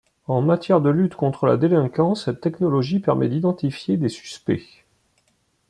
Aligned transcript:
En 0.25 0.41
matière 0.41 0.81
de 0.81 0.89
lutte 0.89 1.13
contre 1.13 1.45
la 1.45 1.57
délinquance, 1.57 2.25
cette 2.25 2.41
technologie 2.41 2.97
permet 2.99 3.29
d'identifier 3.29 3.97
des 3.97 4.09
suspects. 4.09 4.83